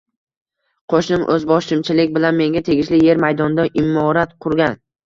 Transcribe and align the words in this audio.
Qo‘shnim 0.93 1.25
o‘zboshimchalik 1.35 2.17
bilan 2.17 2.39
menga 2.41 2.65
tegishli 2.73 3.05
yer 3.05 3.25
maydonida 3.29 3.71
imorat 3.87 4.39
qurgan. 4.45 4.87